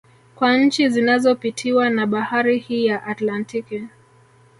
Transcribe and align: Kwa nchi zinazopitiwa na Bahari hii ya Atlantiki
Kwa 0.35 0.57
nchi 0.57 0.89
zinazopitiwa 0.89 1.89
na 1.89 2.07
Bahari 2.07 2.57
hii 2.59 2.85
ya 2.85 3.03
Atlantiki 3.03 3.87